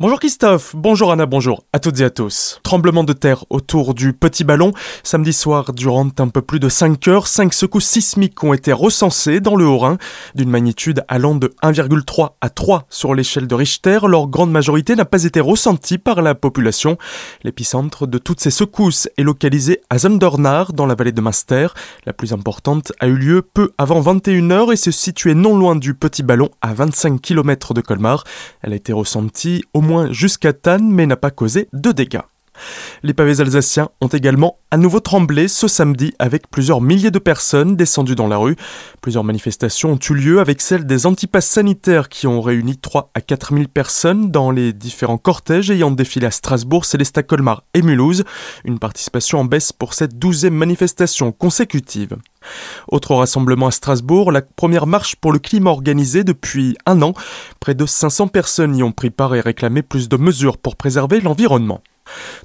Bonjour 0.00 0.18
Christophe, 0.18 0.74
bonjour 0.74 1.12
Anna, 1.12 1.24
bonjour 1.24 1.62
à 1.72 1.78
toutes 1.78 2.00
et 2.00 2.04
à 2.04 2.10
tous. 2.10 2.58
Tremblement 2.64 3.04
de 3.04 3.12
terre 3.12 3.44
autour 3.48 3.94
du 3.94 4.12
Petit 4.12 4.42
Ballon. 4.42 4.72
Samedi 5.04 5.32
soir, 5.32 5.72
durant 5.72 6.08
un 6.18 6.28
peu 6.30 6.42
plus 6.42 6.58
de 6.58 6.68
5 6.68 7.06
heures, 7.06 7.28
5 7.28 7.54
secousses 7.54 7.86
sismiques 7.86 8.42
ont 8.42 8.52
été 8.52 8.72
recensées 8.72 9.38
dans 9.38 9.54
le 9.54 9.64
Haut-Rhin, 9.64 9.98
d'une 10.34 10.50
magnitude 10.50 11.04
allant 11.06 11.36
de 11.36 11.54
1,3 11.62 12.30
à 12.40 12.50
3 12.50 12.86
sur 12.90 13.14
l'échelle 13.14 13.46
de 13.46 13.54
Richter. 13.54 14.00
Leur 14.08 14.26
grande 14.26 14.50
majorité 14.50 14.96
n'a 14.96 15.04
pas 15.04 15.22
été 15.22 15.38
ressentie 15.38 15.98
par 15.98 16.22
la 16.22 16.34
population. 16.34 16.98
L'épicentre 17.44 18.08
de 18.08 18.18
toutes 18.18 18.40
ces 18.40 18.50
secousses 18.50 19.08
est 19.16 19.22
localisé 19.22 19.80
à 19.90 19.98
Zundernach, 19.98 20.72
dans 20.72 20.86
la 20.86 20.96
vallée 20.96 21.12
de 21.12 21.20
Master. 21.20 21.72
La 22.04 22.12
plus 22.12 22.32
importante 22.32 22.92
a 22.98 23.06
eu 23.06 23.14
lieu 23.14 23.42
peu 23.42 23.70
avant 23.78 24.00
21h 24.00 24.72
et 24.72 24.76
se 24.76 24.90
situait 24.90 25.34
non 25.34 25.56
loin 25.56 25.76
du 25.76 25.94
Petit 25.94 26.24
Ballon, 26.24 26.50
à 26.62 26.74
25 26.74 27.22
km 27.22 27.74
de 27.74 27.80
Colmar. 27.80 28.24
Elle 28.60 28.72
a 28.72 28.76
été 28.76 28.92
ressentie 28.92 29.62
au 29.72 29.83
moins 29.84 30.10
jusqu'à 30.10 30.52
Tannes 30.52 30.90
mais 30.90 31.06
n'a 31.06 31.16
pas 31.16 31.30
causé 31.30 31.68
de 31.72 31.92
dégâts. 31.92 32.22
Les 33.02 33.14
pavés 33.14 33.40
alsaciens 33.40 33.90
ont 34.00 34.08
également 34.08 34.56
à 34.70 34.76
nouveau 34.76 35.00
tremblé 35.00 35.48
ce 35.48 35.68
samedi 35.68 36.14
avec 36.18 36.50
plusieurs 36.50 36.80
milliers 36.80 37.10
de 37.10 37.18
personnes 37.18 37.76
descendues 37.76 38.14
dans 38.14 38.28
la 38.28 38.36
rue. 38.36 38.56
Plusieurs 39.00 39.24
manifestations 39.24 39.92
ont 39.92 39.98
eu 39.98 40.14
lieu 40.14 40.40
avec 40.40 40.60
celles 40.60 40.86
des 40.86 41.06
antipasses 41.06 41.46
sanitaires 41.46 42.08
qui 42.08 42.26
ont 42.26 42.40
réuni 42.40 42.76
3 42.76 43.10
à 43.14 43.20
4 43.20 43.54
000 43.54 43.68
personnes 43.72 44.30
dans 44.30 44.50
les 44.50 44.72
différents 44.72 45.18
cortèges 45.18 45.70
ayant 45.70 45.90
défilé 45.90 46.26
à 46.26 46.30
Strasbourg, 46.30 46.84
Célestat 46.84 47.22
Colmar 47.22 47.64
et 47.74 47.82
Mulhouse. 47.82 48.24
Une 48.64 48.78
participation 48.78 49.40
en 49.40 49.44
baisse 49.44 49.72
pour 49.72 49.94
cette 49.94 50.18
douzième 50.18 50.54
manifestation 50.54 51.32
consécutive. 51.32 52.16
Autre 52.88 53.14
rassemblement 53.14 53.68
à 53.68 53.70
Strasbourg, 53.70 54.32
la 54.32 54.42
première 54.42 54.86
marche 54.86 55.16
pour 55.16 55.32
le 55.32 55.38
climat 55.38 55.70
organisée 55.70 56.24
depuis 56.24 56.76
un 56.86 57.02
an. 57.02 57.14
Près 57.60 57.74
de 57.74 57.86
500 57.86 58.28
personnes 58.28 58.76
y 58.76 58.82
ont 58.82 58.92
pris 58.92 59.10
part 59.10 59.34
et 59.34 59.40
réclamé 59.40 59.82
plus 59.82 60.08
de 60.08 60.16
mesures 60.16 60.58
pour 60.58 60.76
préserver 60.76 61.20
l'environnement. 61.20 61.80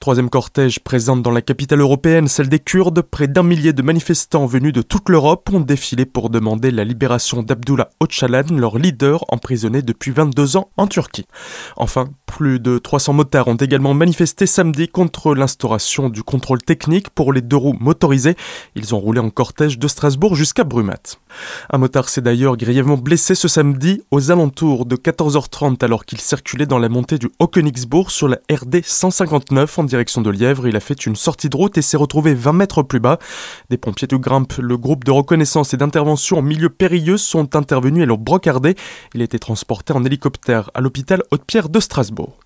Troisième 0.00 0.30
cortège 0.30 0.80
présente 0.80 1.22
dans 1.22 1.30
la 1.30 1.42
capitale 1.42 1.80
européenne, 1.80 2.28
celle 2.28 2.48
des 2.48 2.58
Kurdes. 2.58 3.02
Près 3.02 3.28
d'un 3.28 3.42
millier 3.42 3.72
de 3.72 3.82
manifestants 3.82 4.46
venus 4.46 4.72
de 4.72 4.82
toute 4.82 5.08
l'Europe 5.08 5.50
ont 5.52 5.60
défilé 5.60 6.04
pour 6.06 6.30
demander 6.30 6.70
la 6.70 6.84
libération 6.84 7.42
d'Abdullah 7.42 7.88
Öcalan, 8.02 8.56
leur 8.56 8.78
leader 8.78 9.24
emprisonné 9.28 9.82
depuis 9.82 10.10
22 10.10 10.56
ans 10.56 10.70
en 10.76 10.86
Turquie. 10.86 11.26
Enfin, 11.76 12.08
plus 12.26 12.60
de 12.60 12.78
300 12.78 13.14
motards 13.14 13.48
ont 13.48 13.56
également 13.56 13.94
manifesté 13.94 14.46
samedi 14.46 14.88
contre 14.88 15.34
l'instauration 15.34 16.10
du 16.10 16.22
contrôle 16.22 16.62
technique 16.62 17.10
pour 17.10 17.32
les 17.32 17.40
deux 17.40 17.56
roues 17.56 17.76
motorisées. 17.80 18.36
Ils 18.74 18.94
ont 18.94 18.98
roulé 18.98 19.20
en 19.20 19.30
cortège 19.30 19.78
de 19.78 19.88
Strasbourg 19.88 20.34
jusqu'à 20.34 20.64
Brumat. 20.64 21.18
Un 21.70 21.78
motard 21.78 22.08
s'est 22.08 22.20
d'ailleurs 22.20 22.56
grièvement 22.56 22.98
blessé 22.98 23.34
ce 23.34 23.48
samedi 23.48 24.02
aux 24.10 24.30
alentours 24.30 24.86
de 24.86 24.96
14h30 24.96 25.82
alors 25.84 26.04
qu'il 26.04 26.20
circulait 26.20 26.66
dans 26.66 26.78
la 26.78 26.88
montée 26.88 27.18
du 27.18 27.30
Hockenixbourg 27.38 28.10
sur 28.10 28.28
la 28.28 28.38
RD 28.50 28.82
159 29.46 29.78
en 29.78 29.84
direction 29.84 30.22
de 30.22 30.30
Lièvre. 30.30 30.66
Il 30.68 30.76
a 30.76 30.80
fait 30.80 31.06
une 31.06 31.16
sortie 31.16 31.48
de 31.48 31.56
route 31.56 31.78
et 31.78 31.82
s'est 31.82 31.96
retrouvé 31.96 32.34
20 32.34 32.52
mètres 32.52 32.82
plus 32.82 33.00
bas. 33.00 33.18
Des 33.70 33.76
pompiers 33.76 34.08
de 34.08 34.16
grimpe, 34.16 34.54
le 34.58 34.76
groupe 34.76 35.04
de 35.04 35.10
reconnaissance 35.10 35.74
et 35.74 35.76
d'intervention 35.76 36.38
en 36.38 36.42
milieu 36.42 36.68
périlleux 36.68 37.16
sont 37.16 37.54
intervenus 37.56 38.02
et 38.02 38.06
l'ont 38.06 38.16
brocardé. 38.16 38.74
Il 39.14 39.20
a 39.20 39.24
été 39.24 39.38
transporté 39.38 39.92
en 39.92 40.04
hélicoptère 40.04 40.70
à 40.74 40.80
l'hôpital 40.80 41.22
Haute-Pierre 41.30 41.68
de 41.68 41.80
Strasbourg. 41.80 42.38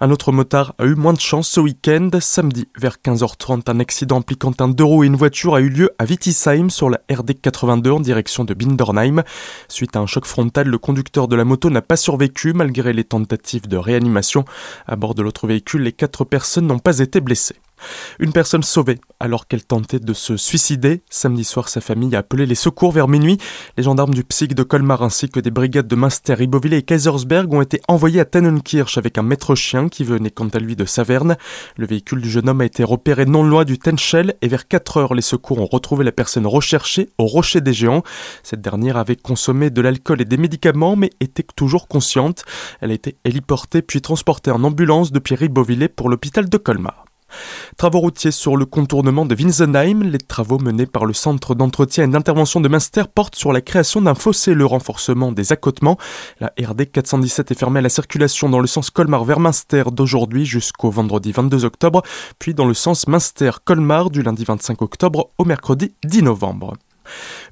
Un 0.00 0.10
autre 0.10 0.32
motard 0.32 0.74
a 0.78 0.84
eu 0.84 0.94
moins 0.94 1.12
de 1.12 1.20
chance 1.20 1.48
ce 1.48 1.60
week-end. 1.60 2.10
Samedi, 2.20 2.68
vers 2.78 2.96
15h30, 3.04 3.70
un 3.70 3.80
accident 3.80 4.18
impliquant 4.18 4.52
un 4.60 4.68
deux 4.68 4.84
roues 4.84 5.04
et 5.04 5.06
une 5.06 5.16
voiture 5.16 5.54
a 5.54 5.60
eu 5.60 5.68
lieu 5.68 5.90
à 5.98 6.04
Wittisheim 6.04 6.70
sur 6.70 6.90
la 6.90 7.00
RD 7.10 7.40
82 7.40 7.90
en 7.90 8.00
direction 8.00 8.44
de 8.44 8.54
Bindernheim. 8.54 9.22
Suite 9.68 9.96
à 9.96 10.00
un 10.00 10.06
choc 10.06 10.26
frontal, 10.26 10.68
le 10.68 10.78
conducteur 10.78 11.28
de 11.28 11.36
la 11.36 11.44
moto 11.44 11.70
n'a 11.70 11.82
pas 11.82 11.96
survécu 11.96 12.52
malgré 12.52 12.92
les 12.92 13.04
tentatives 13.04 13.68
de 13.68 13.76
réanimation. 13.76 14.44
À 14.86 14.96
bord 14.96 15.14
de 15.14 15.22
l'autre 15.22 15.46
véhicule, 15.46 15.82
les 15.82 15.92
quatre 15.92 16.24
personnes 16.24 16.66
n'ont 16.66 16.78
pas 16.78 16.98
été 16.98 17.20
blessées. 17.20 17.56
Une 18.18 18.32
personne 18.32 18.62
sauvée 18.62 18.98
alors 19.20 19.46
qu'elle 19.46 19.64
tentait 19.64 19.98
de 19.98 20.12
se 20.12 20.36
suicider. 20.36 21.02
Samedi 21.10 21.44
soir, 21.44 21.68
sa 21.68 21.80
famille 21.80 22.14
a 22.14 22.20
appelé 22.20 22.46
les 22.46 22.54
secours 22.54 22.92
vers 22.92 23.08
minuit. 23.08 23.38
Les 23.76 23.82
gendarmes 23.82 24.14
du 24.14 24.24
PSIC 24.24 24.54
de 24.54 24.62
Colmar 24.62 25.02
ainsi 25.02 25.28
que 25.28 25.40
des 25.40 25.50
brigades 25.50 25.88
de 25.88 25.96
Münster, 25.96 26.34
Ribeauvillé 26.34 26.78
et 26.78 26.82
Kaisersberg 26.82 27.52
ont 27.52 27.62
été 27.62 27.80
envoyés 27.88 28.20
à 28.20 28.24
Tannenkirch 28.24 28.98
avec 28.98 29.18
un 29.18 29.22
maître 29.22 29.54
chien 29.54 29.88
qui 29.88 30.04
venait 30.04 30.30
quant 30.30 30.48
à 30.48 30.58
lui 30.58 30.76
de 30.76 30.84
Saverne. 30.84 31.36
Le 31.76 31.86
véhicule 31.86 32.20
du 32.20 32.30
jeune 32.30 32.48
homme 32.48 32.60
a 32.60 32.66
été 32.66 32.84
repéré 32.84 33.26
non 33.26 33.42
loin 33.42 33.64
du 33.64 33.78
Tenchel 33.78 34.34
et 34.42 34.48
vers 34.48 34.68
4 34.68 34.96
heures, 34.98 35.14
les 35.14 35.22
secours 35.22 35.60
ont 35.60 35.66
retrouvé 35.66 36.04
la 36.04 36.12
personne 36.12 36.46
recherchée 36.46 37.10
au 37.18 37.26
Rocher 37.26 37.60
des 37.60 37.72
Géants. 37.72 38.02
Cette 38.42 38.60
dernière 38.60 38.96
avait 38.96 39.16
consommé 39.16 39.70
de 39.70 39.80
l'alcool 39.80 40.20
et 40.20 40.24
des 40.24 40.36
médicaments 40.36 40.96
mais 40.96 41.10
était 41.20 41.46
toujours 41.56 41.88
consciente. 41.88 42.44
Elle 42.80 42.90
a 42.90 42.94
été 42.94 43.16
héliportée 43.24 43.82
puis 43.82 44.00
transportée 44.00 44.50
en 44.50 44.62
ambulance 44.64 45.12
depuis 45.12 45.34
Ribeauvillé 45.34 45.88
pour 45.88 46.08
l'hôpital 46.08 46.48
de 46.48 46.58
Colmar. 46.58 47.05
Travaux 47.76 48.00
routiers 48.00 48.30
sur 48.30 48.56
le 48.56 48.64
contournement 48.64 49.26
de 49.26 49.34
Winsenheim. 49.34 50.02
Les 50.02 50.18
travaux 50.18 50.58
menés 50.58 50.86
par 50.86 51.04
le 51.04 51.12
centre 51.12 51.54
d'entretien 51.54 52.04
et 52.04 52.08
d'intervention 52.08 52.60
de 52.60 52.68
Münster 52.68 53.02
portent 53.12 53.36
sur 53.36 53.52
la 53.52 53.60
création 53.60 54.00
d'un 54.00 54.14
fossé 54.14 54.54
le 54.54 54.64
renforcement 54.64 55.32
des 55.32 55.52
accotements. 55.52 55.98
La 56.40 56.52
RD 56.58 56.90
417 56.90 57.50
est 57.50 57.58
fermée 57.58 57.80
à 57.80 57.82
la 57.82 57.88
circulation 57.88 58.48
dans 58.48 58.60
le 58.60 58.66
sens 58.66 58.90
Colmar 58.90 59.24
vers 59.24 59.40
Münster 59.40 59.84
d'aujourd'hui 59.92 60.46
jusqu'au 60.46 60.90
vendredi 60.90 61.32
22 61.32 61.64
octobre, 61.64 62.02
puis 62.38 62.54
dans 62.54 62.66
le 62.66 62.74
sens 62.74 63.06
Münster-Colmar 63.08 64.10
du 64.10 64.22
lundi 64.22 64.44
25 64.44 64.80
octobre 64.82 65.30
au 65.38 65.44
mercredi 65.44 65.94
10 66.04 66.22
novembre. 66.22 66.74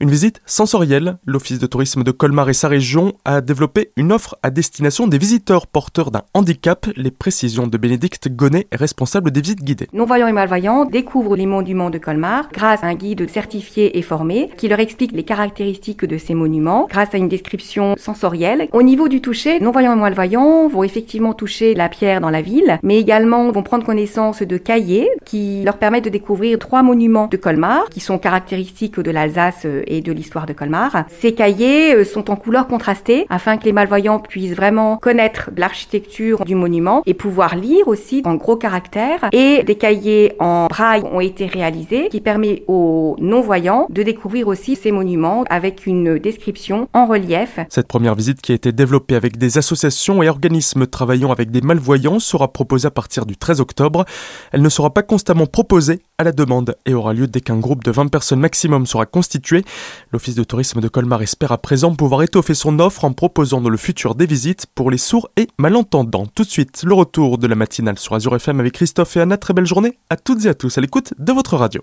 Une 0.00 0.10
visite 0.10 0.40
sensorielle. 0.46 1.18
L'Office 1.26 1.58
de 1.58 1.66
tourisme 1.66 2.02
de 2.02 2.10
Colmar 2.10 2.48
et 2.48 2.54
sa 2.54 2.68
région 2.68 3.12
a 3.24 3.40
développé 3.40 3.92
une 3.96 4.12
offre 4.12 4.36
à 4.42 4.50
destination 4.50 5.06
des 5.06 5.18
visiteurs 5.18 5.66
porteurs 5.66 6.10
d'un 6.10 6.22
handicap. 6.34 6.86
Les 6.96 7.10
précisions 7.10 7.66
de 7.66 7.78
Bénédicte 7.78 8.28
Gonnet, 8.28 8.66
responsable 8.72 9.30
des 9.30 9.40
visites 9.40 9.62
guidées. 9.62 9.88
Non-voyants 9.92 10.26
et 10.26 10.32
malvoyants 10.32 10.84
découvrent 10.84 11.36
les 11.36 11.46
monuments 11.46 11.90
de 11.90 11.98
Colmar 11.98 12.48
grâce 12.52 12.82
à 12.82 12.86
un 12.86 12.94
guide 12.94 13.28
certifié 13.30 13.98
et 13.98 14.02
formé 14.02 14.50
qui 14.56 14.68
leur 14.68 14.80
explique 14.80 15.12
les 15.12 15.22
caractéristiques 15.22 16.04
de 16.04 16.18
ces 16.18 16.34
monuments 16.34 16.86
grâce 16.90 17.14
à 17.14 17.18
une 17.18 17.28
description 17.28 17.94
sensorielle. 17.96 18.68
Au 18.72 18.82
niveau 18.82 19.08
du 19.08 19.20
toucher, 19.20 19.60
non-voyants 19.60 19.96
et 19.96 20.00
malvoyants 20.00 20.68
vont 20.68 20.82
effectivement 20.82 21.34
toucher 21.34 21.74
la 21.74 21.88
pierre 21.88 22.20
dans 22.20 22.30
la 22.30 22.42
ville, 22.42 22.78
mais 22.82 22.98
également 22.98 23.50
vont 23.50 23.62
prendre 23.62 23.84
connaissance 23.84 24.42
de 24.42 24.56
cahiers 24.56 25.08
qui 25.24 25.62
leur 25.64 25.78
permettent 25.78 26.04
de 26.04 26.10
découvrir 26.10 26.58
trois 26.58 26.82
monuments 26.82 27.28
de 27.28 27.36
Colmar 27.36 27.88
qui 27.90 28.00
sont 28.00 28.18
caractéristiques 28.18 28.98
de 28.98 29.10
l'Alsace 29.10 29.43
euh, 29.64 29.82
et 29.86 30.00
de 30.00 30.12
l'histoire 30.12 30.46
de 30.46 30.52
Colmar. 30.52 31.04
Ces 31.20 31.34
cahiers 31.34 31.94
euh, 31.94 32.04
sont 32.04 32.30
en 32.30 32.36
couleur 32.36 32.66
contrastée 32.66 33.26
afin 33.28 33.56
que 33.56 33.64
les 33.64 33.72
malvoyants 33.72 34.18
puissent 34.18 34.54
vraiment 34.54 34.96
connaître 34.96 35.50
l'architecture 35.56 36.44
du 36.44 36.54
monument 36.54 37.02
et 37.06 37.14
pouvoir 37.14 37.56
lire 37.56 37.88
aussi 37.88 38.22
en 38.24 38.34
gros 38.34 38.56
caractères. 38.56 39.28
Et 39.32 39.62
des 39.62 39.74
cahiers 39.76 40.34
en 40.38 40.66
braille 40.66 41.02
ont 41.10 41.20
été 41.20 41.46
réalisés 41.46 42.08
qui 42.08 42.20
permet 42.20 42.64
aux 42.68 43.16
non-voyants 43.18 43.86
de 43.90 44.02
découvrir 44.02 44.48
aussi 44.48 44.76
ces 44.76 44.92
monuments 44.92 45.44
avec 45.50 45.86
une 45.86 46.18
description 46.18 46.88
en 46.92 47.06
relief. 47.06 47.58
Cette 47.68 47.88
première 47.88 48.14
visite 48.14 48.40
qui 48.40 48.52
a 48.52 48.54
été 48.54 48.72
développée 48.72 49.14
avec 49.14 49.36
des 49.36 49.58
associations 49.58 50.22
et 50.22 50.28
organismes 50.28 50.86
travaillant 50.86 51.32
avec 51.32 51.50
des 51.50 51.60
malvoyants 51.60 52.18
sera 52.18 52.52
proposée 52.52 52.86
à 52.86 52.90
partir 52.90 53.26
du 53.26 53.36
13 53.36 53.60
octobre. 53.60 54.04
Elle 54.52 54.62
ne 54.62 54.68
sera 54.68 54.90
pas 54.90 55.02
constamment 55.02 55.46
proposée 55.46 56.00
à 56.18 56.24
la 56.24 56.32
demande 56.32 56.76
et 56.86 56.94
aura 56.94 57.12
lieu 57.12 57.26
dès 57.26 57.40
qu'un 57.40 57.58
groupe 57.58 57.84
de 57.84 57.90
20 57.90 58.08
personnes 58.08 58.40
maximum 58.40 58.86
sera 58.86 59.06
constitué 59.06 59.64
L'Office 60.12 60.34
de 60.34 60.44
tourisme 60.44 60.80
de 60.80 60.88
Colmar 60.88 61.22
espère 61.22 61.52
à 61.52 61.58
présent 61.58 61.94
pouvoir 61.94 62.22
étoffer 62.22 62.54
son 62.54 62.78
offre 62.78 63.04
en 63.04 63.12
proposant 63.12 63.60
dans 63.60 63.70
le 63.70 63.76
futur 63.76 64.14
des 64.14 64.26
visites 64.26 64.66
pour 64.74 64.90
les 64.90 64.98
sourds 64.98 65.28
et 65.36 65.48
malentendants. 65.58 66.26
Tout 66.26 66.44
de 66.44 66.50
suite, 66.50 66.82
le 66.84 66.94
retour 66.94 67.38
de 67.38 67.46
la 67.46 67.54
matinale 67.54 67.98
sur 67.98 68.14
Azure 68.14 68.36
FM 68.36 68.60
avec 68.60 68.74
Christophe 68.74 69.16
et 69.16 69.20
Anna. 69.20 69.36
Très 69.36 69.54
belle 69.54 69.66
journée 69.66 69.98
à 70.10 70.16
toutes 70.16 70.44
et 70.44 70.48
à 70.48 70.54
tous 70.54 70.78
à 70.78 70.80
l'écoute 70.80 71.14
de 71.18 71.32
votre 71.32 71.56
radio. 71.56 71.82